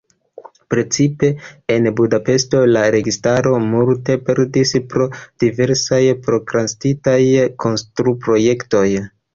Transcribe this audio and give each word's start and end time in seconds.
Precipe 0.73 1.29
en 1.73 1.85
Budapeŝto 1.99 2.61
la 2.71 2.83
registaro 2.97 3.53
multe 3.67 4.17
perdis 4.31 4.75
pro 4.95 5.09
diversaj 5.45 6.03
prokrastitaj 6.27 7.17
konstru-projektoj. 7.67 8.87